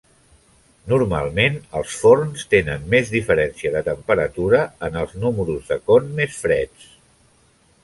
[0.93, 6.91] Normalment, els forns tenen més diferència de temperatura en els números de con més freds.